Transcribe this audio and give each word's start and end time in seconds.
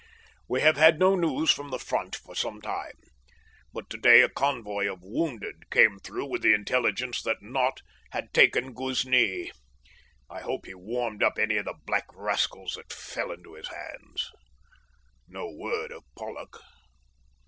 We 0.47 0.61
have 0.61 0.77
had 0.77 0.97
no 0.97 1.13
news 1.15 1.51
from 1.51 1.69
the 1.69 1.77
Front 1.77 2.15
for 2.15 2.33
some 2.33 2.59
time, 2.59 2.97
but 3.71 3.87
to 3.91 3.97
day 3.97 4.21
a 4.23 4.29
convoy 4.29 4.87
of 4.91 5.03
wounded 5.03 5.69
came 5.69 5.99
through 5.99 6.25
with 6.25 6.41
the 6.41 6.55
intelligence 6.55 7.21
that 7.21 7.43
Nott 7.43 7.83
had 8.09 8.33
taken 8.33 8.73
Ghuznee. 8.73 9.51
I 10.27 10.41
hope 10.41 10.65
he 10.65 10.73
warmed 10.73 11.21
up 11.21 11.37
any 11.37 11.57
of 11.57 11.65
the 11.65 11.75
black 11.85 12.07
rascals 12.15 12.73
that 12.77 12.91
fell 12.91 13.31
into 13.31 13.53
his 13.53 13.67
hands. 13.67 14.31
No 15.27 15.47
word 15.51 15.91
of 15.91 16.01
Pollock. 16.17 16.59